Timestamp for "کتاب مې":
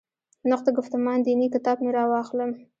1.55-1.91